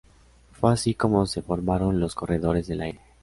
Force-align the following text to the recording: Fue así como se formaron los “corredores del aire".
Fue 0.53 0.73
así 0.73 0.95
como 0.95 1.27
se 1.27 1.43
formaron 1.43 1.99
los 1.99 2.15
“corredores 2.15 2.65
del 2.65 2.81
aire". 2.81 3.01